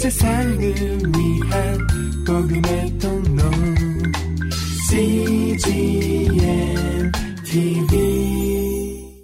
세상을 0.00 0.58
위한 0.58 1.78
복음의 2.26 2.98
통로 2.98 3.42
CGM 4.88 6.32
TV 7.44 9.20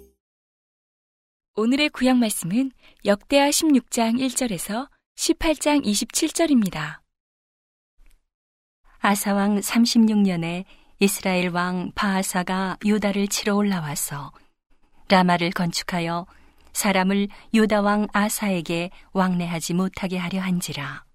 오늘의 1.55 1.89
구약 1.89 2.17
말씀은 2.17 2.71
역대하 3.05 3.49
16장 3.49 4.19
1절에서 4.19 4.87
18장 5.15 5.83
27절입니다. 5.83 6.99
아사왕 8.99 9.59
36년에 9.59 10.65
이스라엘 10.99 11.49
왕 11.49 11.91
바하사가 11.95 12.77
유다를 12.85 13.29
치러 13.29 13.55
올라와서 13.55 14.31
라마를 15.09 15.49
건축하여 15.49 16.27
사람을 16.77 17.27
유다 17.55 17.81
왕 17.81 18.07
아사에게 18.13 18.91
왕래하지 19.11 19.73
못하게 19.73 20.17
하려 20.17 20.41
한지라. 20.41 21.05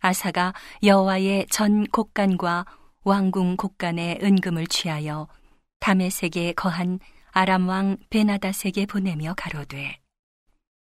아사가 0.00 0.52
여호와의 0.82 1.46
전 1.48 1.86
곡간과 1.86 2.66
왕궁 3.04 3.56
곡간의 3.56 4.18
은금을 4.20 4.66
취하여 4.66 5.28
다메섹에 5.78 6.54
거한 6.54 6.98
아람 7.30 7.68
왕 7.68 7.98
베나다색에 8.10 8.86
보내며 8.86 9.34
가로되 9.36 10.00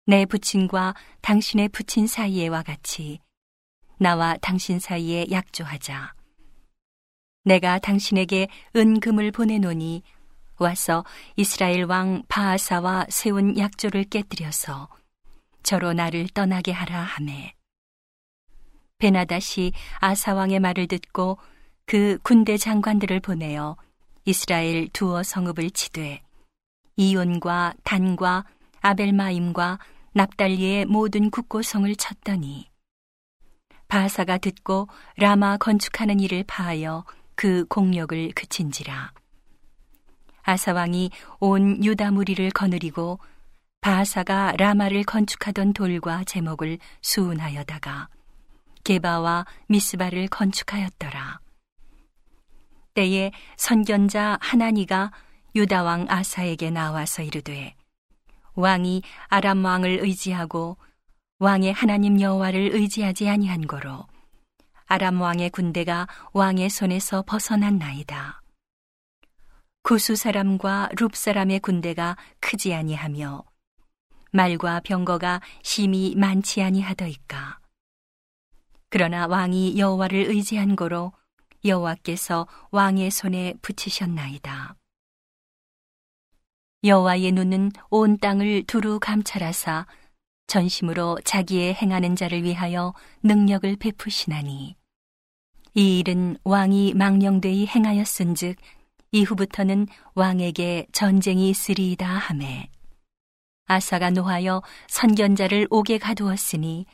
내 0.08 0.26
부친과 0.26 0.96
당신의 1.22 1.70
부친 1.70 2.08
사이에와 2.08 2.64
같이 2.64 3.20
나와 4.00 4.36
당신 4.42 4.80
사이에 4.80 5.28
약조하자. 5.30 6.16
내가 7.46 7.78
당신에게 7.78 8.48
은금을 8.76 9.32
보내노니 9.32 10.02
와서 10.58 11.04
이스라엘 11.36 11.84
왕 11.86 12.24
바하사와 12.28 13.08
세운 13.10 13.58
약조를 13.58 14.06
깨뜨려서 14.06 14.90
저로 15.64 15.94
나를 15.94 16.28
떠나게 16.30 16.72
하라 16.72 17.02
하매 17.02 17.54
베나다시 18.98 19.74
아사 20.00 20.34
왕의 20.34 20.60
말을 20.60 20.88
듣고 20.88 21.38
그 21.86 22.18
군대 22.24 22.58
장관들을 22.58 23.20
보내어 23.20 23.76
이스라엘 24.26 24.88
두어 24.90 25.24
성읍을 25.24 25.72
치되 25.72 26.22
이온과 26.96 27.74
단과 27.84 28.46
아벨마임과 28.82 29.80
납달리의 30.14 30.86
모든 30.86 31.30
국고성을 31.30 31.94
쳤더니 31.96 32.70
바사가 33.88 34.38
듣고 34.38 34.88
라마 35.18 35.58
건축하는 35.58 36.20
일을 36.20 36.44
파하여 36.48 37.06
그 37.36 37.66
공력을 37.66 38.32
그친지라. 38.34 39.12
아사왕이 40.44 41.12
온 41.40 41.84
유다 41.84 42.12
무리를 42.12 42.50
거느리고 42.52 43.20
바사가 43.82 44.54
라마를 44.58 45.04
건축하던 45.04 45.74
돌과 45.74 46.24
제목을 46.26 46.78
수운하여다가 47.02 48.10
게바와 48.84 49.46
미스바를 49.68 50.28
건축하였더라. 50.28 51.40
때에 52.94 53.32
선견자 53.58 54.38
하나니가 54.42 55.12
유다 55.56 55.84
왕 55.84 56.06
아사에게 56.10 56.70
나와서 56.70 57.24
이르되 57.24 57.76
왕이 58.56 59.02
아람 59.30 59.66
왕을 59.66 60.00
의지하고 60.02 60.78
왕의 61.40 61.74
하나님 61.74 62.22
여호와를 62.22 62.70
의지하지 62.74 63.30
아니한 63.30 63.68
거로 63.68 64.06
아람 64.86 65.20
왕의 65.22 65.50
군대가 65.50 66.08
왕의 66.34 66.70
손에서 66.70 67.24
벗어난 67.26 67.78
나이다. 67.80 68.43
구수 69.84 70.16
사람과 70.16 70.88
룹 70.98 71.14
사람의 71.14 71.60
군대가 71.60 72.16
크지 72.40 72.74
아니하며 72.74 73.44
말과 74.32 74.80
병거가 74.80 75.42
심히 75.62 76.16
많지 76.16 76.62
아니하더이까. 76.64 77.60
그러나 78.88 79.28
왕이 79.28 79.78
여호와를 79.78 80.30
의지한 80.30 80.78
거로 80.78 81.12
여호와께서 81.66 82.48
왕의 82.72 83.12
손에 83.12 83.56
붙이셨나이다. 83.62 84.78
여호와의 86.86 87.34
눈은 87.34 87.72
온 87.90 88.18
땅을 88.18 88.64
두루 88.64 89.02
감찰하사 89.02 89.86
전심으로 90.48 91.20
자기의 91.26 91.74
행하는 91.74 92.16
자를 92.16 92.44
위하여 92.44 92.94
능력을 93.22 93.76
베푸시나니 93.76 94.78
이 95.74 96.00
일은 96.00 96.38
왕이 96.46 96.94
망령되이 96.94 97.68
행하였은즉 97.68 98.56
이후부터는 99.14 99.88
왕에게 100.16 100.88
전쟁이 100.92 101.50
있으리이다 101.50 102.06
하매 102.06 102.70
아사가 103.68 104.10
노하여 104.10 104.62
선견자를 104.90 105.68
옥에 105.70 105.98
가두었으니 106.00 106.86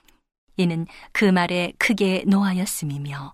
이는 0.58 0.86
그 1.14 1.26
말에 1.26 1.74
크게 1.80 2.26
노하였음이며 2.28 3.34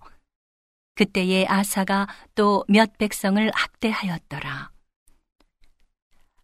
그때에 0.94 1.44
아사가 1.46 2.06
또 2.34 2.64
몇 2.68 2.96
백성을 2.96 3.50
학대하였더라. 3.52 4.70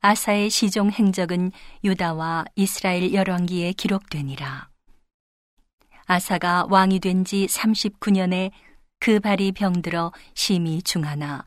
아사의 0.00 0.50
시종 0.50 0.90
행적은 0.90 1.52
유다와 1.84 2.44
이스라엘 2.56 3.14
열왕기에 3.14 3.72
기록되니라. 3.72 4.68
아사가 6.06 6.66
왕이 6.68 6.98
된 6.98 7.24
지 7.24 7.46
39년에 7.46 8.50
그 8.98 9.20
발이 9.20 9.52
병들어 9.52 10.12
심히 10.34 10.82
중하나 10.82 11.44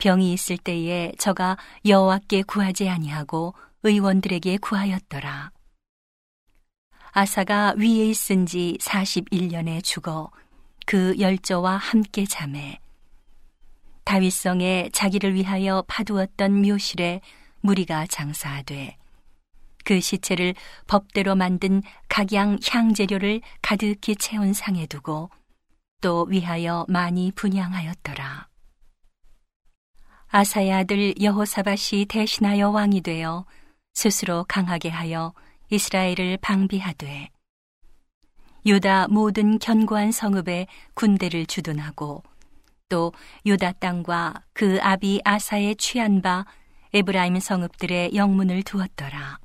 병이 0.00 0.32
있을 0.32 0.56
때에 0.56 1.12
저가 1.18 1.56
여호와께 1.86 2.42
구하지 2.42 2.88
아니하고 2.88 3.54
의원들에게 3.84 4.56
구하였더라. 4.58 5.52
아사가 7.12 7.74
위에 7.76 8.08
있은 8.08 8.46
지 8.46 8.76
41년에 8.80 9.82
죽어 9.84 10.30
그 10.86 11.14
열조와 11.18 11.76
함께 11.76 12.24
잠에 12.24 12.78
다윗성에 14.04 14.90
자기를 14.92 15.34
위하여 15.34 15.84
파두었던 15.86 16.62
묘실에 16.62 17.20
무리가 17.60 18.06
장사하되 18.06 18.96
그 19.84 20.00
시체를 20.00 20.54
법대로 20.86 21.34
만든 21.34 21.82
각양 22.08 22.58
향재료를 22.66 23.40
가득히 23.60 24.16
채운 24.16 24.52
상에 24.52 24.86
두고 24.86 25.30
또 26.00 26.24
위하여 26.24 26.86
많이 26.88 27.32
분양하였더라. 27.32 28.49
아사의 30.32 30.72
아들 30.72 31.20
여호사밧이 31.20 32.06
대신하여 32.08 32.70
왕이 32.70 33.00
되어 33.00 33.46
스스로 33.94 34.44
강하게 34.46 34.88
하여 34.88 35.34
이스라엘을 35.70 36.38
방비하되 36.40 37.30
유다 38.64 39.08
모든 39.08 39.58
견고한 39.58 40.12
성읍에 40.12 40.68
군대를 40.94 41.46
주둔하고 41.46 42.22
또 42.88 43.12
유다 43.44 43.72
땅과 43.72 44.42
그 44.52 44.78
아비 44.80 45.20
아사의 45.24 45.74
취한 45.76 46.22
바 46.22 46.44
에브라임 46.92 47.38
성읍들의 47.38 48.14
영문을 48.14 48.62
두었더라. 48.62 49.38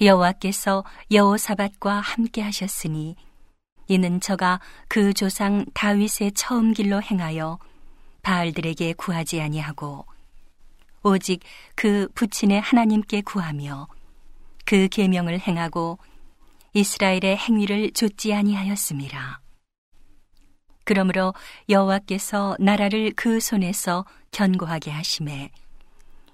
여호와께서 0.00 0.84
여호사밧과 1.12 2.00
함께 2.00 2.42
하셨으니 2.42 3.14
이는 3.86 4.20
저가 4.20 4.60
그 4.88 5.12
조상 5.12 5.64
다윗의 5.74 6.32
처음 6.32 6.72
길로 6.72 7.00
행하여 7.00 7.58
바알들에게 8.26 8.94
구하지 8.94 9.40
아니하고 9.40 10.04
오직 11.04 11.42
그 11.76 12.08
부친의 12.16 12.60
하나님께 12.60 13.20
구하며 13.20 13.86
그 14.64 14.88
계명을 14.88 15.38
행하고 15.38 16.00
이스라엘의 16.72 17.36
행위를 17.36 17.92
좇지 17.92 18.34
아니하였습니다. 18.34 19.40
그러므로 20.82 21.34
여호와께서 21.68 22.56
나라를 22.58 23.12
그 23.14 23.38
손에서 23.38 24.04
견고하게 24.32 24.90
하심에 24.90 25.52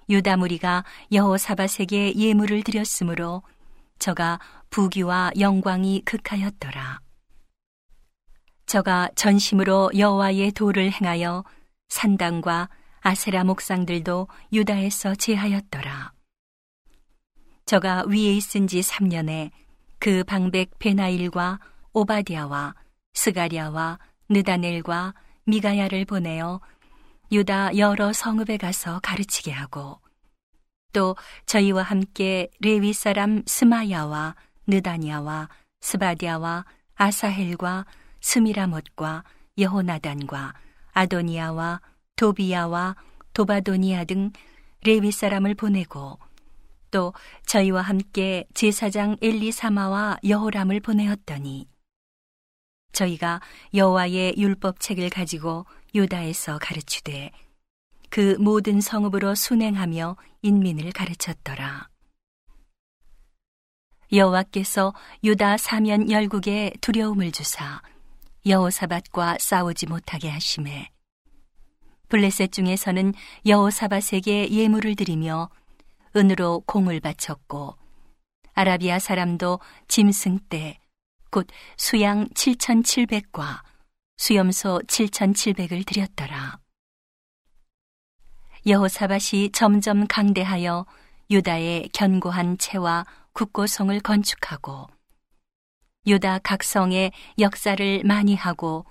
유다 0.09 0.37
무리가 0.37 0.83
여호사밧에게 1.11 2.15
예물을 2.15 2.63
드렸으므로 2.63 3.43
저가 3.99 4.39
부귀와 4.71 5.33
영광이 5.39 6.01
극하였더라. 6.05 7.01
저가 8.65 9.09
전심으로 9.13 9.91
여호와의 9.95 10.53
도를 10.53 10.91
행하여 10.91 11.43
산당과 11.93 12.69
아세라 13.01 13.43
목상들도 13.43 14.27
유다에서 14.51 15.13
제하였더라. 15.15 16.11
저가 17.65 18.05
위에 18.07 18.33
있은 18.33 18.67
지 18.67 18.81
3년에 18.81 19.51
그 19.99 20.23
방백 20.23 20.79
벤하일과 20.79 21.59
오바댜와 21.93 22.73
스가랴와 23.13 23.99
느다넬과 24.27 25.13
미가야를 25.45 26.05
보내어 26.05 26.61
유다 27.31 27.77
여러 27.77 28.11
성읍에 28.11 28.57
가서 28.57 28.99
가르치게 29.01 29.51
하고 29.51 29.99
또 30.93 31.15
저희와 31.45 31.83
함께 31.83 32.49
레위 32.59 32.93
사람 32.93 33.43
스마야와 33.45 34.35
느다냐와 34.67 35.49
스바댜와 35.81 36.65
아사헬과 36.95 37.85
스미라못과 38.19 39.23
여호나단과 39.57 40.53
아도니야와 40.93 41.81
도비야와 42.15 42.95
도바도니아 43.33 44.05
등 44.05 44.31
레위 44.85 45.11
사람을 45.11 45.55
보내고 45.55 46.19
또 46.91 47.13
저희와 47.45 47.81
함께 47.81 48.45
제사장 48.53 49.17
엘리사마와 49.21 50.19
여호람을 50.23 50.79
보내었더니 50.79 51.67
저희가 52.91 53.41
여호와의 53.73 54.35
율법 54.37 54.79
책을 54.79 55.09
가지고 55.09 55.65
유다에서 55.95 56.59
가르치되 56.59 57.31
그 58.09 58.37
모든 58.39 58.79
성읍으로 58.79 59.33
순행하며 59.33 60.15
인민을 60.43 60.91
가르쳤더라. 60.91 61.89
여호와께서 64.11 64.93
유다 65.23 65.57
사면 65.57 66.11
열국에 66.11 66.73
두려움을 66.81 67.31
주사 67.31 67.81
여호사밧과 68.45 69.37
싸우지 69.39 69.87
못하게 69.87 70.29
하심에 70.29 70.89
블레셋 72.09 72.51
중에서는 72.51 73.13
여호사밧에게 73.45 74.51
예물을 74.51 74.95
드리며 74.95 75.49
은으로 76.15 76.61
공을 76.65 76.99
바쳤고 76.99 77.75
아라비아 78.53 78.99
사람도 78.99 79.59
짐승 79.87 80.39
때 80.49 80.83
곧 81.33 81.47
수양 81.77 82.27
7,700과 82.29 83.63
수염소 84.17 84.81
7,700을 84.85 85.83
드렸더라. 85.83 86.59
여호사밧이 88.67 89.49
점점 89.51 90.05
강대하여 90.05 90.85
유다의 91.31 91.89
견고한 91.91 92.59
채와 92.59 93.05
국고성을 93.33 93.99
건축하고 94.01 94.87
유다 96.05 96.39
각 96.39 96.63
성에 96.63 97.11
역사를 97.39 98.01
많이 98.03 98.35
하고 98.35 98.85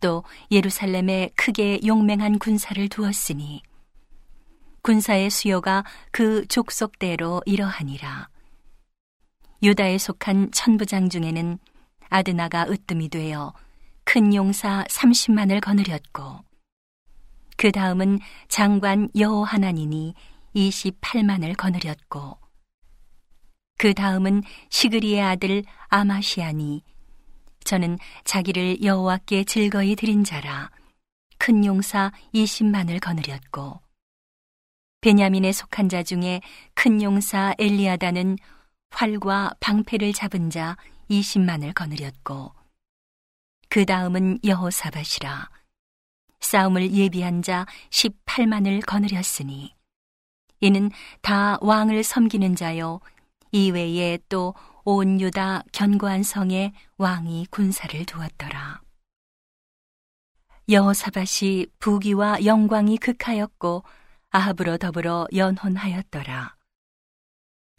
또 0.00 0.24
예루살렘에 0.50 1.30
크게 1.36 1.80
용맹한 1.84 2.38
군사를 2.38 2.88
두었으니 2.88 3.62
군사의 4.82 5.30
수요가 5.30 5.84
그 6.12 6.46
족속대로 6.46 7.42
이러하니라. 7.44 8.28
유다에 9.62 9.98
속한 9.98 10.52
천부장 10.52 11.08
중에는 11.08 11.58
아드나가 12.08 12.66
으뜸이 12.68 13.08
되어 13.08 13.52
큰 14.04 14.32
용사 14.32 14.84
30만을 14.88 15.60
거느렸고 15.60 16.44
그 17.56 17.72
다음은 17.72 18.20
장관 18.48 19.08
여호하나니니 19.18 20.14
28만을 20.54 21.56
거느렸고 21.56 22.38
그 23.78 23.92
다음은 23.92 24.42
시그리의 24.70 25.20
아들 25.20 25.62
아마시아니 25.88 26.82
저는 27.64 27.98
자기를 28.24 28.82
여호와께 28.82 29.44
즐거이 29.44 29.96
드린 29.96 30.24
자라 30.24 30.70
큰 31.38 31.64
용사 31.64 32.12
20만을 32.32 33.00
거느렸고 33.00 33.80
베냐민에 35.02 35.52
속한 35.52 35.88
자 35.88 36.02
중에 36.02 36.40
큰 36.74 37.02
용사 37.02 37.54
엘리아다는 37.58 38.38
활과 38.90 39.52
방패를 39.60 40.12
잡은 40.14 40.48
자 40.48 40.76
20만을 41.10 41.74
거느렸고 41.74 42.52
그 43.68 43.84
다음은 43.84 44.38
여호사밧이라 44.42 45.50
싸움을 46.40 46.92
예비한 46.92 47.42
자 47.42 47.66
18만을 47.90 48.84
거느렸으니 48.86 49.74
이는 50.60 50.90
다 51.20 51.58
왕을 51.60 52.02
섬기는 52.02 52.56
자요 52.56 53.00
이외에 53.64 54.18
또 54.28 54.54
온 54.88 55.20
유다 55.20 55.64
견고한 55.72 56.22
성에 56.22 56.72
왕이 56.96 57.48
군사를 57.50 58.06
두었더라. 58.06 58.80
여호사밧이 60.68 61.66
부귀와 61.80 62.44
영광이 62.44 62.98
극하였고 62.98 63.82
아합으로 64.30 64.78
더불어 64.78 65.26
연혼하였더라. 65.34 66.54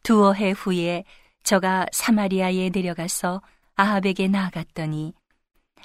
두어 0.03 0.33
해 0.33 0.51
후에 0.51 1.06
저가 1.44 1.85
사마리아에 1.94 2.71
내려가서 2.74 3.41
아합에게 3.75 4.27
나아갔더니 4.27 5.13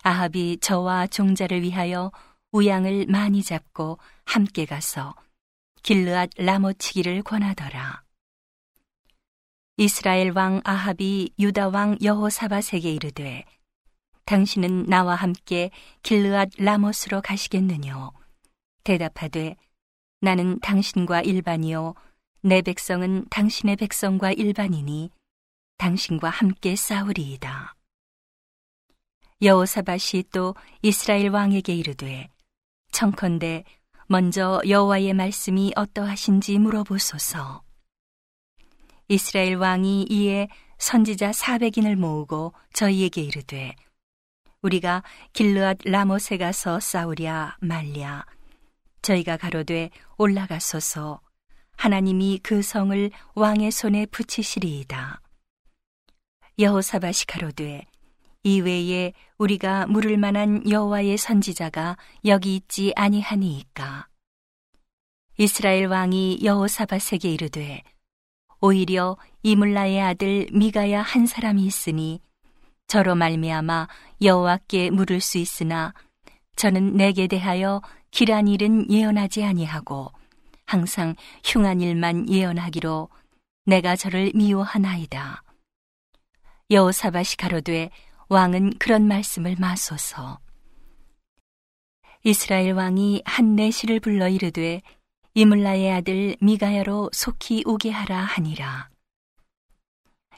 아합이 0.02 0.58
저와 0.60 1.06
종자를 1.06 1.62
위하여 1.62 2.10
우양을 2.50 3.06
많이 3.06 3.44
잡고 3.44 3.98
함께 4.24 4.64
가서 4.64 5.14
길르앗 5.84 6.30
라모치기를 6.36 7.22
권하더라. 7.22 8.01
이스라엘 9.78 10.30
왕 10.36 10.60
아합이 10.64 11.32
유다 11.38 11.68
왕 11.68 11.96
여호사밧에게 12.02 12.92
이르되 12.92 13.44
당신은 14.26 14.86
나와 14.86 15.14
함께 15.14 15.70
길르앗 16.02 16.50
라모스로 16.58 17.22
가시겠느뇨 17.22 18.12
대답하되 18.84 19.56
나는 20.20 20.60
당신과 20.60 21.22
일반이요 21.22 21.94
내 22.42 22.60
백성은 22.60 23.26
당신의 23.30 23.76
백성과 23.76 24.32
일반이니 24.32 25.10
당신과 25.78 26.28
함께 26.28 26.76
싸우리이다. 26.76 27.74
여호사밧이 29.40 30.24
또 30.32 30.54
이스라엘 30.82 31.30
왕에게 31.30 31.74
이르되 31.74 32.28
청컨대 32.92 33.64
먼저 34.06 34.60
여호와의 34.68 35.14
말씀이 35.14 35.72
어떠하신지 35.74 36.58
물어보소서. 36.58 37.62
이스라엘 39.12 39.56
왕이 39.56 40.06
이에 40.08 40.48
선지자 40.78 41.32
400인을 41.32 41.96
모으고 41.96 42.54
저희에게 42.72 43.20
이르되 43.20 43.74
우리가 44.62 45.02
길르앗 45.34 45.80
라못에 45.84 46.38
가서 46.38 46.80
싸우랴 46.80 47.58
말랴. 47.60 48.24
저희가 49.02 49.36
가로되 49.36 49.90
올라가소서. 50.16 51.20
하나님이 51.76 52.40
그 52.42 52.62
성을 52.62 53.10
왕의 53.34 53.70
손에 53.70 54.06
붙이시리이다. 54.06 55.20
여호사밧이 56.58 57.26
가로되 57.28 57.84
이외에 58.44 59.12
우리가 59.36 59.88
물을 59.88 60.16
만한 60.16 60.66
여호와의 60.66 61.18
선지자가 61.18 61.98
여기 62.24 62.56
있지 62.56 62.94
아니하니이까? 62.96 64.08
이스라엘 65.36 65.88
왕이 65.88 66.38
여호사밧에게 66.42 67.30
이르되 67.30 67.82
오히려 68.62 69.16
이물라의 69.42 70.00
아들 70.00 70.46
미가야 70.52 71.02
한 71.02 71.26
사람이 71.26 71.64
있으니 71.64 72.20
저로 72.86 73.16
말미암아 73.16 73.88
여호와께 74.22 74.90
물을 74.90 75.20
수 75.20 75.38
있으나 75.38 75.92
저는 76.54 76.96
내게 76.96 77.26
대하여 77.26 77.82
길한 78.12 78.46
일은 78.46 78.88
예언하지 78.88 79.42
아니하고 79.42 80.12
항상 80.64 81.16
흉한 81.44 81.80
일만 81.80 82.28
예언하기로 82.28 83.08
내가 83.66 83.96
저를 83.96 84.30
미워하나이다. 84.34 85.42
여호사밧이 86.70 87.36
가로되 87.38 87.90
왕은 88.28 88.78
그런 88.78 89.08
말씀을 89.08 89.56
마소서. 89.58 90.38
이스라엘 92.22 92.74
왕이 92.74 93.22
한 93.24 93.56
내시를 93.56 93.98
불러 93.98 94.28
이르되 94.28 94.82
이물라의 95.34 95.90
아들 95.90 96.36
미가야로 96.40 97.08
속히 97.12 97.62
오게 97.64 97.90
하라 97.90 98.18
하니라. 98.18 98.90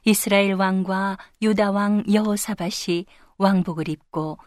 이스라엘 0.05 0.53
왕과 0.53 1.19
유다 1.43 1.73
왕 1.73 2.05
여호사밧이 2.13 3.07
왕복을 3.39 3.89
입고 3.89 4.39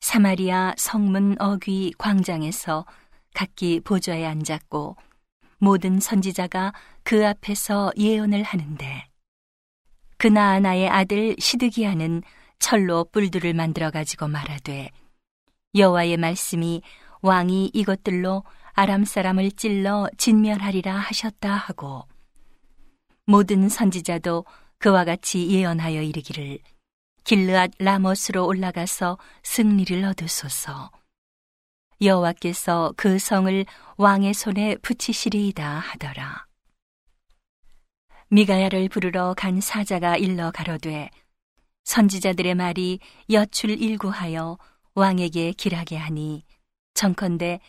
사마리아 0.00 0.72
성문 0.78 1.36
어귀 1.38 1.94
광장에서 1.98 2.86
각기 3.34 3.80
보좌에 3.80 4.24
앉았고 4.24 4.96
모든 5.58 6.00
선지자가 6.00 6.72
그 7.02 7.26
앞에서 7.26 7.92
예언을 7.98 8.42
하는데 8.42 9.04
그나아나의 10.16 10.88
아들 10.88 11.36
시드기야는 11.38 12.22
철로 12.58 13.04
뿔들을 13.04 13.52
만들어 13.52 13.90
가지고 13.90 14.28
말하되 14.28 14.90
여호와의 15.74 16.16
말씀이 16.16 16.80
왕이 17.20 17.72
이것들로 17.74 18.44
아람 18.74 19.04
사람을 19.04 19.52
찔러 19.52 20.08
진멸하리라 20.16 20.94
하셨다 20.94 21.54
하고 21.54 22.06
모든 23.26 23.68
선지자도 23.68 24.44
그와 24.78 25.04
같이 25.04 25.48
예언하여 25.50 26.02
이르기를 26.02 26.58
길르앗 27.24 27.70
라모스로 27.78 28.46
올라가서 28.46 29.16
승리를 29.44 30.04
얻으소서. 30.04 30.90
여호와께서 32.00 32.94
그 32.96 33.18
성을 33.18 33.64
왕의 33.96 34.34
손에 34.34 34.76
붙이시리이다 34.76 35.78
하더라. 35.78 36.46
미가야를 38.30 38.88
부르러 38.88 39.34
간 39.34 39.60
사자가 39.60 40.16
일러 40.16 40.50
가로되 40.50 41.10
선지자들의 41.84 42.54
말이 42.54 42.98
여출 43.30 43.70
일구하여 43.70 44.58
왕에게 44.94 45.52
길하게 45.52 45.96
하니 45.96 46.44
정컨대 46.94 47.60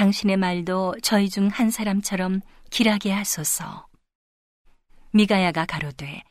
당신의 0.00 0.38
말도 0.38 0.94
저희 1.02 1.28
중 1.28 1.50
한 1.50 1.70
사람처럼 1.70 2.40
길하게 2.70 3.12
하소서. 3.12 3.86
미가야가 5.12 5.66
가로되 5.66 6.22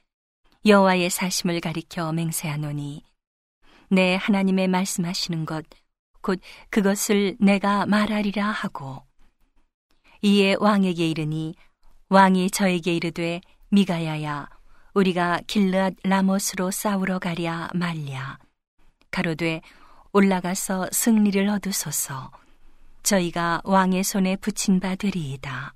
여호와의 0.65 1.11
사심을 1.11 1.59
가리켜 1.61 2.11
맹세하노니 2.11 3.03
내 3.91 4.15
하나님의 4.15 4.69
말씀하시는 4.69 5.45
것 5.45 5.65
곧 6.21 6.41
그것을 6.71 7.37
내가 7.39 7.85
말하리라 7.85 8.43
하고 8.49 9.03
이에 10.23 10.55
왕에게 10.59 11.07
이르니 11.07 11.53
왕이 12.09 12.49
저에게 12.49 12.95
이르되 12.95 13.39
미가야야 13.69 14.49
우리가 14.95 15.41
길르앗 15.45 15.93
라모스로 16.03 16.71
싸우러 16.71 17.19
가랴 17.19 17.69
말랴 17.75 18.39
가로되 19.11 19.61
올라가서 20.11 20.89
승리를 20.91 21.47
얻으소서 21.47 22.31
저희가 23.03 23.61
왕의 23.63 24.03
손에 24.03 24.35
붙인 24.35 24.79
바 24.79 24.95
되리이다 24.95 25.73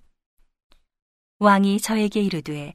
왕이 1.39 1.79
저에게 1.79 2.21
이르되 2.21 2.73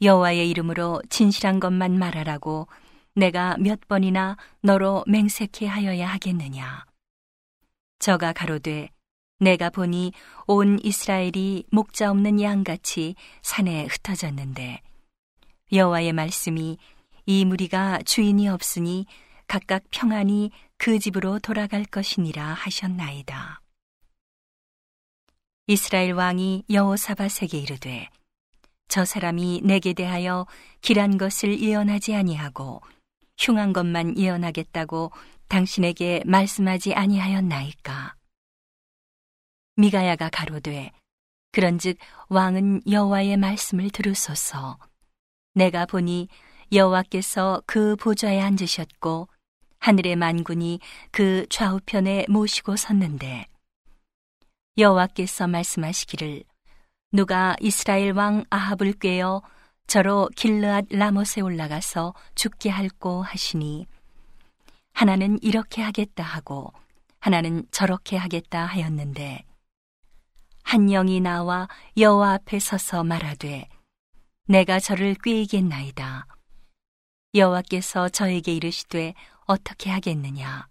여호와의 0.00 0.48
이름으로 0.50 1.02
진실한 1.10 1.60
것만 1.60 1.98
말하라고 1.98 2.68
내가 3.14 3.56
몇 3.58 3.80
번이나 3.88 4.36
너로 4.62 5.04
맹세케 5.06 5.66
하여야 5.66 6.08
하겠느냐 6.08 6.84
저가 7.98 8.32
가로되 8.32 8.90
내가 9.40 9.70
보니 9.70 10.12
온 10.46 10.78
이스라엘이 10.82 11.64
목자 11.70 12.10
없는 12.10 12.40
양같이 12.40 13.14
산에 13.42 13.86
흩어졌는데 13.86 14.80
여호와의 15.72 16.12
말씀이 16.12 16.78
이 17.26 17.44
무리가 17.44 18.00
주인이 18.04 18.48
없으니 18.48 19.06
각각 19.46 19.84
평안히 19.90 20.50
그 20.76 20.98
집으로 20.98 21.38
돌아갈 21.38 21.84
것이니라 21.84 22.42
하셨나이다. 22.42 23.60
이스라엘 25.70 26.12
왕이 26.12 26.64
여호사밧에게 26.70 27.58
이르되 27.58 28.08
저 28.88 29.04
사람이 29.04 29.60
내게 29.64 29.92
대하여 29.92 30.46
길한 30.80 31.18
것을 31.18 31.60
예언하지 31.60 32.14
아니하고 32.14 32.80
흉한 33.36 33.74
것만 33.74 34.16
예언하겠다고 34.16 35.12
당신에게 35.48 36.22
말씀하지 36.24 36.94
아니하였나이까? 36.94 38.14
미가야가 39.76 40.30
가로되 40.30 40.90
그런즉 41.52 41.98
왕은 42.30 42.90
여호와의 42.90 43.36
말씀을 43.36 43.90
들으소서. 43.90 44.78
내가 45.52 45.84
보니 45.84 46.28
여호와께서 46.72 47.62
그 47.66 47.94
보좌에 47.96 48.40
앉으셨고 48.40 49.28
하늘의 49.80 50.16
만군이 50.16 50.80
그 51.10 51.46
좌우편에 51.50 52.24
모시고 52.30 52.76
섰는데 52.76 53.46
여호와께서 54.78 55.48
말씀하시기를 55.48 56.44
누가 57.10 57.56
이스라엘 57.60 58.12
왕 58.12 58.44
아합을 58.48 58.92
꾀어 58.92 59.42
저로 59.88 60.28
길르앗 60.36 60.86
라못에 60.90 61.40
올라가서 61.42 62.14
죽게 62.36 62.70
할고 62.70 63.22
하시니 63.22 63.86
하나는 64.92 65.38
이렇게 65.42 65.82
하겠다 65.82 66.22
하고 66.22 66.72
하나는 67.18 67.66
저렇게 67.72 68.16
하겠다 68.16 68.66
하였는데 68.66 69.44
한 70.62 70.86
영이 70.86 71.20
나와 71.20 71.66
여호와 71.96 72.34
앞에 72.34 72.60
서서 72.60 73.02
말하되 73.02 73.68
내가 74.46 74.78
저를 74.78 75.14
꾀이겠나이다. 75.14 76.26
여호와께서 77.34 78.10
저에게 78.10 78.54
이르시되 78.54 79.14
어떻게 79.46 79.90
하겠느냐? 79.90 80.68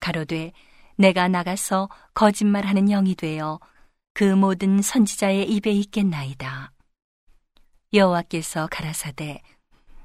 가로되 0.00 0.52
내가 0.98 1.28
나가서 1.28 1.88
거짓말하는 2.12 2.86
영이 2.86 3.14
되어 3.14 3.60
그 4.14 4.24
모든 4.24 4.82
선지자의 4.82 5.48
입에 5.48 5.70
있겠나이다. 5.70 6.72
여호와께서 7.92 8.66
가라사대 8.66 9.40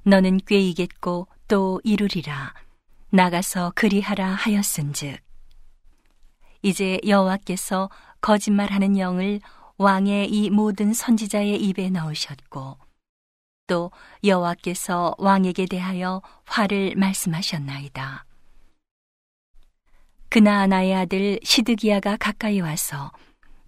너는 0.03 0.37
꾀이겠고 0.45 1.27
또 1.47 1.81
이루리라 1.83 2.53
나가서 3.09 3.73
그리하라 3.75 4.27
하였은즉 4.27 5.17
이제 6.61 6.99
여호와께서 7.07 7.89
거짓말하는 8.21 8.99
영을 8.99 9.41
왕의 9.77 10.29
이 10.29 10.51
모든 10.51 10.93
선지자의 10.93 11.59
입에 11.59 11.89
넣으셨고 11.89 12.77
또 13.65 13.91
여호와께서 14.23 15.15
왕에게 15.17 15.65
대하여 15.65 16.21
화를 16.45 16.93
말씀하셨나이다. 16.95 18.25
그나아나의 20.33 20.95
아들 20.95 21.39
시드기야가 21.43 22.17
가까이 22.17 22.59
와서 22.59 23.11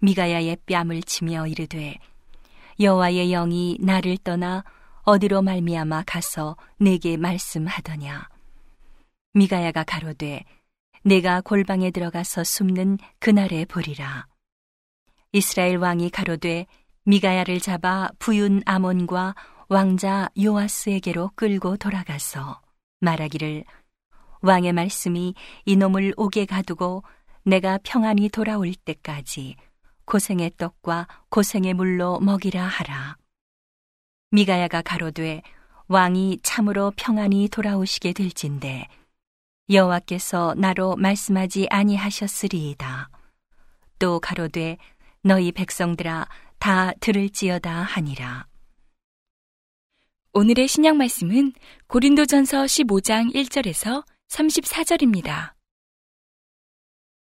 미가야의 0.00 0.56
뺨을 0.66 1.00
치며 1.02 1.46
이르되 1.46 1.96
여호와의 2.80 3.30
영이 3.30 3.78
나를 3.80 4.18
떠나 4.18 4.64
어디로 5.02 5.42
말미암아 5.42 6.02
가서 6.04 6.56
내게 6.80 7.16
말씀하더냐? 7.18 8.28
미가야가 9.34 9.84
가로되 9.84 10.42
내가 11.04 11.40
골방에 11.40 11.92
들어가서 11.92 12.42
숨는 12.42 12.98
그날에 13.20 13.64
보리라. 13.64 14.26
이스라엘 15.30 15.76
왕이 15.76 16.10
가로되 16.10 16.66
미가야를 17.04 17.60
잡아 17.60 18.08
부윤 18.18 18.62
아몬과 18.66 19.36
왕자 19.68 20.28
요아스에게로 20.36 21.30
끌고 21.36 21.76
돌아가서 21.76 22.60
말하기를 22.98 23.62
왕의 24.46 24.72
말씀이 24.72 25.34
이놈을 25.64 26.14
옥에 26.16 26.46
가두고 26.46 27.02
내가 27.42 27.78
평안히 27.82 28.28
돌아올 28.28 28.72
때까지 28.74 29.56
고생의 30.04 30.52
떡과 30.56 31.08
고생의 31.30 31.74
물로 31.74 32.20
먹이라 32.20 32.64
하라. 32.64 33.16
미가야가 34.30 34.82
가로되 34.82 35.42
왕이 35.88 36.40
참으로 36.42 36.92
평안히 36.96 37.48
돌아오시게 37.48 38.12
될진데 38.12 38.86
여호와께서 39.68 40.54
나로 40.56 40.94
말씀하지 40.94 41.66
아니하셨으리이다. 41.68 43.10
또 43.98 44.20
가로되 44.20 44.78
너희 45.22 45.50
백성들아 45.50 46.28
다 46.58 46.92
들을지어다 47.00 47.82
하니라. 47.82 48.46
오늘의 50.32 50.68
신약 50.68 50.96
말씀은 50.96 51.52
고린도전서 51.88 52.64
15장 52.64 53.34
1절에서 53.34 54.04
34절입니다. 54.28 55.54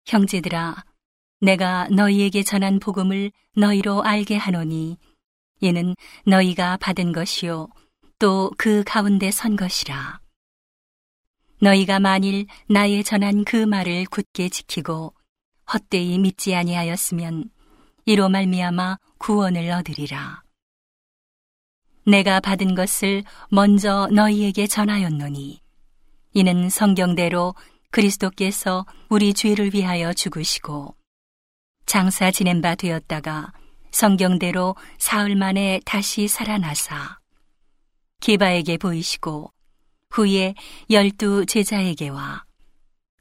형제들아, 0.07 0.85
내가 1.41 1.89
너희에게 1.89 2.43
전한 2.43 2.79
복음을 2.79 3.31
너희로 3.57 4.03
알게 4.03 4.37
하노니, 4.37 4.99
이는 5.61 5.95
너희가 6.27 6.77
받은 6.79 7.13
것이요, 7.13 7.69
또 8.19 8.51
그 8.57 8.85
가운데 8.85 9.31
선 9.31 9.57
것이라. 9.57 10.21
너희가 11.61 12.01
만일 12.01 12.47
나의 12.69 13.05
전한 13.05 13.45
그 13.45 13.57
말을 13.57 14.07
굳게 14.07 14.49
지키고 14.49 15.15
헛되이 15.73 16.19
믿지 16.19 16.55
아니하였으면 16.55 17.51
이로 18.05 18.29
말미암아 18.29 18.99
구원을 19.19 19.71
얻으리라. 19.71 20.43
내가 22.05 22.41
받은 22.41 22.75
것을 22.75 23.23
먼저 23.49 24.09
너희에게 24.13 24.67
전하였노니 24.67 25.62
이는 26.35 26.71
성경대로 26.71 27.55
그리스도께서 27.91 28.87
우리 29.09 29.35
죄를 29.35 29.75
위하여 29.75 30.13
죽으시고 30.13 30.97
장사 31.87 32.31
지낸 32.31 32.63
바 32.63 32.75
되었다가 32.75 33.53
성경대로 33.91 34.75
사흘 34.99 35.37
만에 35.37 35.81
다시 35.85 36.27
살아나사 36.27 37.19
기바에게 38.21 38.79
보이시고 38.79 39.53
후에 40.11 40.55
열두 40.91 41.47
제자에게와 41.47 42.45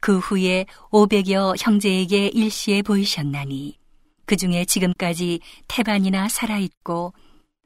그 0.00 0.18
후에 0.18 0.66
오백여 0.90 1.54
형제에게 1.58 2.28
일시에 2.28 2.82
보이셨나니 2.82 3.78
그 4.24 4.36
중에 4.36 4.64
지금까지 4.64 5.40
태반이나 5.68 6.28
살아있고 6.28 7.12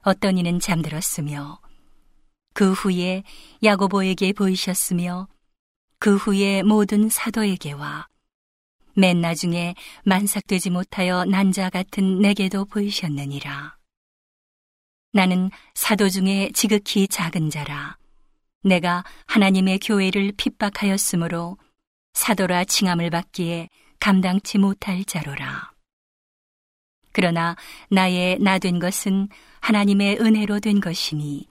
어떤 0.03 0.39
이는 0.39 0.59
잠들었으며 0.59 1.61
그 2.53 2.73
후에 2.73 3.23
야고보에게 3.63 4.33
보이셨으며 4.33 5.29
그 5.99 6.17
후에 6.17 6.63
모든 6.63 7.09
사도에게와 7.09 8.07
맨 8.95 9.21
나중에 9.21 9.75
만삭되지 10.05 10.71
못하여 10.71 11.25
난 11.25 11.53
자 11.53 11.69
같은 11.71 12.21
내게도 12.21 12.65
보이셨느니라. 12.67 13.77
나는 15.13 15.51
사도 15.75 16.09
중에 16.09 16.51
지극히 16.55 17.09
작은 17.09 17.51
자라. 17.51 17.97
내가 18.63 19.05
하나님의 19.27 19.79
교회를 19.79 20.33
핍박하였으므로 20.37 21.57
사도라 22.15 22.65
칭함을 22.65 23.11
받기에 23.11 23.69
감당치 24.01 24.59
못할 24.59 25.05
자로라. 25.05 25.73
그러나 27.13 27.57
나의 27.91 28.39
나 28.41 28.59
된 28.59 28.79
것은 28.79 29.29
하나님의 29.61 30.19
은혜로 30.21 30.61
된 30.61 30.81
것이니 30.81 31.49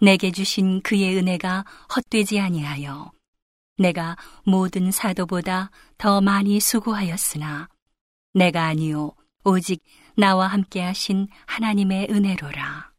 내게 0.00 0.30
주신 0.30 0.82
그의 0.82 1.16
은혜가 1.16 1.64
헛되지 1.94 2.38
아니하여 2.38 3.10
내가 3.76 4.16
모든 4.44 4.90
사도보다 4.90 5.70
더 5.98 6.20
많이 6.20 6.60
수고하였으나 6.60 7.68
내가 8.34 8.64
아니요 8.66 9.12
오직 9.44 9.82
나와 10.16 10.46
함께 10.46 10.82
하신 10.82 11.28
하나님의 11.46 12.08
은혜로라. 12.10 12.92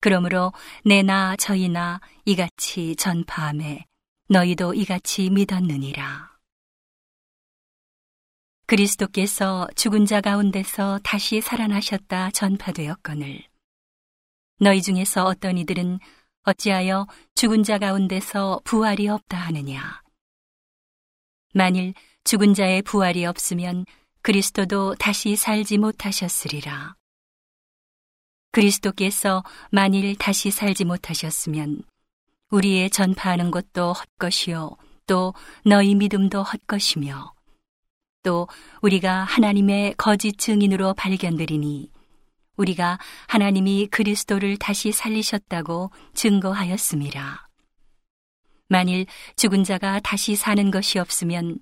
그러므로 0.00 0.52
내나 0.84 1.36
저희나 1.36 2.00
이같이 2.24 2.96
전파함에 2.96 3.84
너희도 4.28 4.74
이같이 4.74 5.30
믿었느니라. 5.30 6.32
그리스도께서 8.66 9.68
죽은 9.76 10.06
자 10.06 10.20
가운데서 10.20 11.00
다시 11.04 11.40
살아나셨다 11.40 12.30
전파되었거늘 12.30 13.42
너희 14.60 14.80
중에서 14.80 15.24
어떤 15.24 15.58
이들은 15.58 15.98
어찌하여 16.44 17.06
죽은 17.34 17.62
자 17.62 17.78
가운데서 17.78 18.60
부활이 18.64 19.08
없다 19.08 19.36
하느냐. 19.36 20.02
만일 21.54 21.94
죽은 22.24 22.54
자의 22.54 22.82
부활이 22.82 23.24
없으면 23.26 23.84
그리스도도 24.22 24.94
다시 24.96 25.36
살지 25.36 25.78
못하셨으리라. 25.78 26.94
그리스도께서 28.52 29.42
만일 29.70 30.16
다시 30.16 30.50
살지 30.50 30.84
못하셨으면 30.84 31.82
우리의 32.50 32.90
전파하는 32.90 33.50
것도 33.50 33.92
헛것이요 33.92 34.76
또 35.06 35.34
너희 35.64 35.94
믿음도 35.94 36.42
헛것이며 36.42 37.32
또 38.22 38.46
우리가 38.82 39.24
하나님의 39.24 39.94
거짓 39.96 40.38
증인으로 40.38 40.94
발견되리니 40.94 41.90
우리가 42.56 42.98
하나님이 43.28 43.88
그리스도를 43.88 44.56
다시 44.56 44.92
살리셨다고 44.92 45.90
증거하였습니다. 46.14 47.48
만일 48.68 49.06
죽은 49.36 49.64
자가 49.64 50.00
다시 50.00 50.36
사는 50.36 50.70
것이 50.70 50.98
없으면 50.98 51.58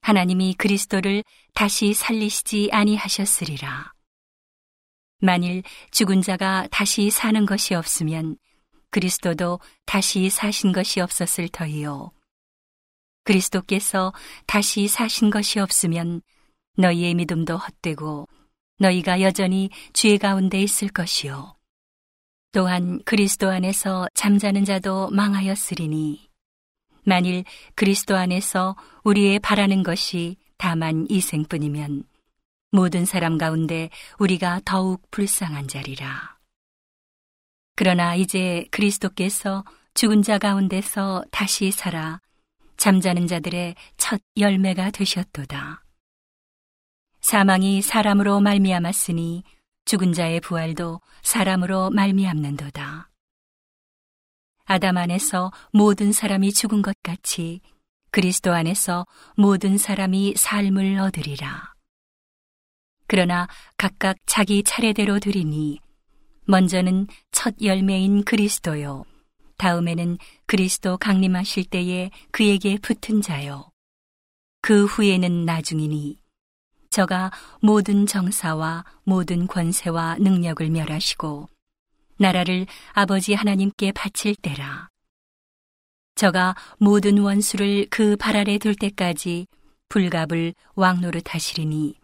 하나님이 0.00 0.54
그리스도를 0.54 1.22
다시 1.54 1.94
살리시지 1.94 2.70
아니하셨으리라. 2.72 3.92
만일 5.20 5.62
죽은 5.92 6.22
자가 6.22 6.66
다시 6.70 7.10
사는 7.10 7.46
것이 7.46 7.74
없으면 7.74 8.36
그리스도도 8.90 9.60
다시 9.86 10.28
사신 10.28 10.72
것이 10.72 11.00
없었을 11.00 11.48
터이요. 11.48 12.10
그리스도께서 13.24 14.12
다시 14.46 14.88
사신 14.88 15.30
것이 15.30 15.60
없으면 15.60 16.22
너희의 16.76 17.14
믿음도 17.14 17.56
헛되고 17.56 18.28
너희가 18.82 19.20
여전히 19.22 19.70
죄 19.92 20.18
가운데 20.18 20.60
있을 20.60 20.88
것이요. 20.88 21.54
또한 22.52 23.00
그리스도 23.04 23.48
안에서 23.48 24.06
잠자는 24.14 24.64
자도 24.66 25.10
망하였으리니 25.10 26.28
만일 27.04 27.44
그리스도 27.74 28.16
안에서 28.16 28.76
우리의 29.04 29.38
바라는 29.38 29.82
것이 29.82 30.36
다만 30.58 31.06
이생뿐이면 31.08 32.04
모든 32.70 33.04
사람 33.04 33.38
가운데 33.38 33.90
우리가 34.18 34.60
더욱 34.64 35.02
불쌍한 35.10 35.68
자리라. 35.68 36.38
그러나 37.74 38.14
이제 38.14 38.66
그리스도께서 38.70 39.64
죽은 39.94 40.22
자 40.22 40.38
가운데서 40.38 41.24
다시 41.30 41.70
살아 41.70 42.20
잠자는 42.76 43.26
자들의 43.26 43.74
첫 43.96 44.20
열매가 44.36 44.90
되셨도다. 44.90 45.81
사망이 47.22 47.82
사람으로 47.82 48.40
말미암았으니 48.40 49.44
죽은 49.84 50.12
자의 50.12 50.40
부활도 50.40 51.00
사람으로 51.22 51.90
말미암는도다. 51.90 53.08
아담 54.64 54.96
안에서 54.96 55.52
모든 55.72 56.12
사람이 56.12 56.52
죽은 56.52 56.82
것 56.82 56.96
같이 57.02 57.60
그리스도 58.10 58.52
안에서 58.52 59.06
모든 59.36 59.78
사람이 59.78 60.34
삶을 60.36 60.98
얻으리라. 60.98 61.72
그러나 63.06 63.46
각각 63.76 64.16
자기 64.26 64.62
차례대로 64.62 65.20
드리니 65.20 65.78
먼저는 66.46 67.06
첫 67.30 67.54
열매인 67.62 68.24
그리스도요. 68.24 69.04
다음에는 69.58 70.18
그리스도 70.46 70.96
강림하실 70.96 71.66
때에 71.66 72.10
그에게 72.32 72.78
붙은 72.78 73.22
자요. 73.22 73.70
그 74.60 74.86
후에는 74.86 75.44
나중이니 75.44 76.21
저가 76.92 77.32
모든 77.62 78.06
정사와 78.06 78.84
모든 79.04 79.46
권세와 79.46 80.16
능력을 80.20 80.68
멸하시고 80.68 81.48
나라를 82.18 82.66
아버지 82.92 83.32
하나님께 83.32 83.92
바칠 83.92 84.36
때라. 84.36 84.90
저가 86.16 86.54
모든 86.78 87.16
원수를 87.16 87.86
그 87.88 88.16
발 88.18 88.36
아래 88.36 88.58
둘 88.58 88.74
때까지 88.74 89.46
불갑을 89.88 90.52
왕노릇 90.74 91.34
하시리니 91.34 91.94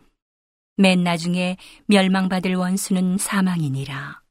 맨 0.78 1.04
나중에 1.04 1.58
멸망받을 1.86 2.54
원수는 2.54 3.18
사망이니라. 3.18 4.22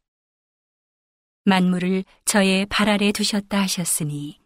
만물을 1.45 2.03
저의 2.25 2.65
발 2.65 2.89
아래 2.89 3.11
두셨다 3.11 3.61
하셨으니 3.61 4.39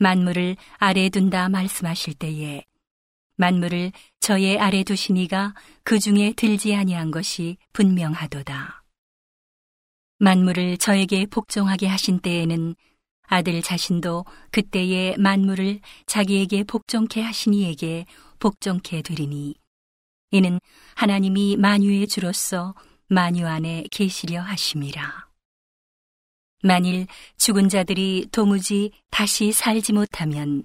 만물을 0.00 0.56
아래 0.78 1.08
둔다 1.10 1.48
말씀하실 1.48 2.14
때에 2.14 2.64
만물을 3.36 3.92
저의 4.20 4.58
아래 4.58 4.84
두시니가 4.84 5.54
그 5.84 5.98
중에 5.98 6.32
들지 6.36 6.74
아니한 6.74 7.10
것이 7.10 7.56
분명하도다. 7.72 8.84
만물을 10.18 10.78
저에게 10.78 11.26
복종하게 11.26 11.86
하신 11.86 12.20
때에는 12.20 12.74
아들 13.22 13.62
자신도 13.62 14.24
그때의 14.50 15.16
만물을 15.18 15.80
자기에게 16.06 16.64
복종케 16.64 17.20
하신 17.20 17.54
이에게 17.54 18.06
복종케 18.38 19.02
되리니 19.02 19.54
이는 20.30 20.60
하나님이 20.94 21.56
만유의 21.56 22.08
주로서 22.08 22.74
만유 23.08 23.46
안에 23.46 23.84
계시려 23.90 24.40
하심이라. 24.42 25.28
만일 26.62 27.06
죽은 27.36 27.68
자들이 27.68 28.28
도무지 28.32 28.90
다시 29.10 29.52
살지 29.52 29.92
못하면 29.92 30.64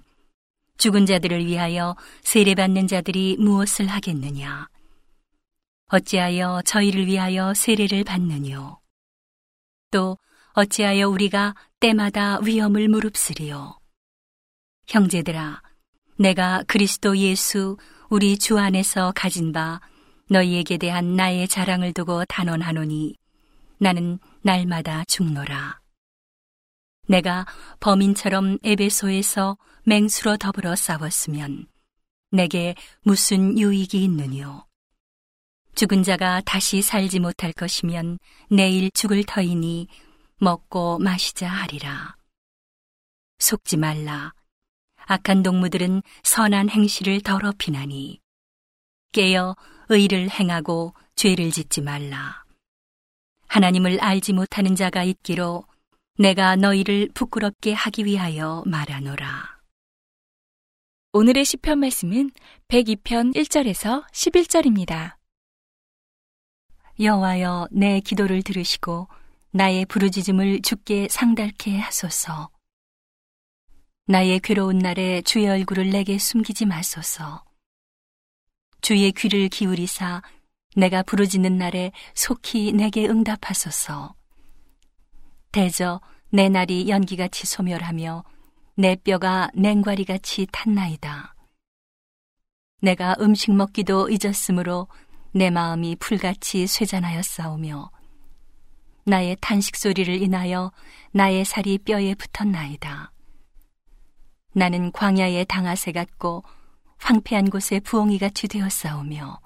죽은 0.78 1.06
자들을 1.06 1.46
위하여 1.46 1.96
세례받는 2.22 2.88
자들이 2.88 3.36
무엇을 3.38 3.86
하겠느냐? 3.86 4.68
어찌하여 5.88 6.62
저희를 6.64 7.06
위하여 7.06 7.54
세례를 7.54 8.04
받느뇨? 8.04 8.80
또 9.90 10.18
어찌하여 10.54 11.08
우리가 11.08 11.54
때마다 11.80 12.38
위험을 12.40 12.88
무릅쓰리요? 12.88 13.78
형제들아, 14.88 15.62
내가 16.18 16.62
그리스도 16.66 17.16
예수 17.18 17.76
우리 18.10 18.38
주 18.38 18.58
안에서 18.58 19.12
가진 19.14 19.52
바 19.52 19.80
너희에게 20.30 20.78
대한 20.78 21.16
나의 21.16 21.48
자랑을 21.48 21.92
두고 21.92 22.24
단언하노니 22.26 23.16
나는 23.78 24.18
날마다 24.42 25.04
죽노라. 25.06 25.80
내가 27.06 27.46
범인처럼 27.80 28.58
에베소에서 28.62 29.58
맹수로 29.86 30.38
더불어 30.38 30.74
싸웠으면 30.74 31.66
내게 32.30 32.74
무슨 33.02 33.58
유익이 33.58 34.02
있느뇨? 34.02 34.66
죽은 35.74 36.02
자가 36.02 36.40
다시 36.40 36.80
살지 36.80 37.20
못할 37.20 37.52
것이면 37.52 38.18
내일 38.50 38.90
죽을 38.92 39.24
터이니 39.24 39.88
먹고 40.38 40.98
마시자 41.00 41.48
하리라. 41.48 42.16
속지 43.38 43.76
말라. 43.76 44.32
악한 45.06 45.42
동무들은 45.42 46.02
선한 46.22 46.70
행실을 46.70 47.20
더럽히나니 47.20 48.20
깨어 49.12 49.54
의를 49.90 50.30
행하고 50.30 50.94
죄를 51.14 51.50
짓지 51.50 51.82
말라. 51.82 52.42
하나님을 53.48 54.00
알지 54.00 54.32
못하는 54.32 54.74
자가 54.74 55.04
있기로 55.04 55.64
내가 56.16 56.56
너희를 56.56 57.10
부끄럽게 57.12 57.74
하기 57.74 58.06
위하여 58.06 58.62
말하노라. 58.66 59.53
오늘의 61.16 61.44
시편 61.44 61.78
말씀은 61.78 62.32
102편 62.66 63.36
1절에서 63.36 64.04
11절입니다. 64.10 65.14
여호와여 66.98 67.68
내 67.70 68.00
기도를 68.00 68.42
들으시고 68.42 69.06
나의 69.52 69.86
부르짖음을 69.86 70.62
주께 70.62 71.06
상달케 71.08 71.78
하소서. 71.78 72.50
나의 74.08 74.40
괴로운 74.40 74.78
날에 74.78 75.22
주의 75.22 75.48
얼굴을 75.48 75.90
내게 75.90 76.18
숨기지 76.18 76.66
마소서. 76.66 77.44
주의 78.80 79.12
귀를 79.12 79.48
기울이사 79.48 80.20
내가 80.74 81.04
부르짖는 81.04 81.56
날에 81.56 81.92
속히 82.16 82.72
내게 82.72 83.06
응답하소서. 83.06 84.16
대저 85.52 86.00
내 86.30 86.48
날이 86.48 86.88
연기같이 86.88 87.46
소멸하며 87.46 88.24
내 88.76 88.96
뼈가 88.96 89.50
냉과리같이 89.54 90.48
탔나이다. 90.50 91.36
내가 92.80 93.14
음식 93.20 93.52
먹기도 93.52 94.08
잊었으므로 94.08 94.88
내 95.30 95.48
마음이 95.48 95.94
풀같이 95.96 96.66
쇠잔하였사오며 96.66 97.92
나의 99.04 99.36
탄식 99.40 99.76
소리를 99.76 100.20
인하여 100.20 100.72
나의 101.12 101.44
살이 101.44 101.78
뼈에 101.78 102.16
붙었나이다. 102.16 103.12
나는 104.54 104.90
광야의 104.90 105.44
당아새 105.44 105.92
같고 105.92 106.42
황폐한 106.98 107.50
곳에 107.50 107.78
부엉이 107.78 108.18
같이 108.18 108.48
되었사오며 108.48 109.40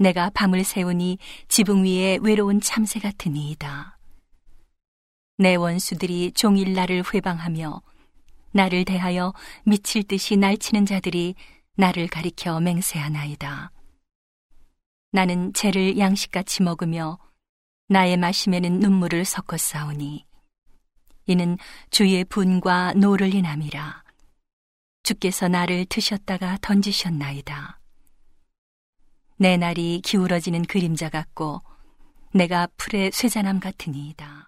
내가 0.00 0.30
밤을 0.30 0.64
새우니 0.64 1.18
지붕 1.46 1.84
위에 1.84 2.18
외로운 2.20 2.60
참새 2.60 2.98
같으니이다. 2.98 3.96
내 5.36 5.54
원수들이 5.54 6.32
종일 6.32 6.74
나를 6.74 7.04
회방하며 7.14 7.80
나를 8.52 8.84
대하여 8.84 9.32
미칠 9.64 10.02
듯이 10.02 10.36
날치는 10.36 10.86
자들이 10.86 11.34
나를 11.76 12.08
가리켜 12.08 12.60
맹세하나이다. 12.60 13.70
나는 15.12 15.52
죄를 15.52 15.98
양식같이 15.98 16.62
먹으며 16.62 17.18
나의 17.88 18.16
마심에는 18.16 18.80
눈물을 18.80 19.24
섞어 19.24 19.56
싸우니 19.56 20.26
이는 21.26 21.56
주의 21.90 22.24
분과 22.24 22.94
노를 22.94 23.34
인함이라 23.34 24.04
주께서 25.02 25.48
나를 25.48 25.86
드셨다가 25.86 26.58
던지셨나이다. 26.60 27.80
내 29.36 29.56
날이 29.56 30.02
기울어지는 30.04 30.64
그림자 30.64 31.08
같고 31.08 31.60
내가 32.34 32.68
풀의 32.76 33.12
쇠잔함 33.12 33.60
같으니이다. 33.60 34.47